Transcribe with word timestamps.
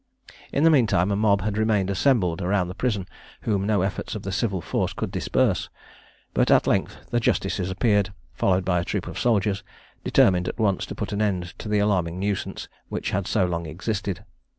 In 0.51 0.63
the 0.63 0.71
mean 0.71 0.87
time 0.87 1.11
a 1.11 1.15
mob 1.15 1.41
had 1.41 1.59
remained 1.59 1.91
assembled 1.91 2.41
round 2.41 2.71
the 2.71 2.73
prison 2.73 3.05
whom 3.41 3.67
no 3.67 3.83
efforts 3.83 4.15
of 4.15 4.23
the 4.23 4.31
civil 4.31 4.59
force 4.59 4.93
could 4.93 5.11
disperse; 5.11 5.69
but 6.33 6.49
at 6.49 6.65
length 6.65 6.97
the 7.11 7.19
justices 7.19 7.69
appeared, 7.69 8.11
followed 8.33 8.65
by 8.65 8.79
a 8.79 8.83
troop 8.83 9.05
of 9.05 9.19
soldiers, 9.19 9.61
determined 10.03 10.47
at 10.47 10.57
once 10.57 10.87
to 10.87 10.95
put 10.95 11.11
an 11.13 11.21
end 11.21 11.53
to 11.59 11.69
the 11.69 11.77
alarming 11.77 12.17
nuisance 12.19 12.67
which 12.89 13.11
had 13.11 13.27
so 13.27 13.45
long 13.45 13.67
existed. 13.67 14.25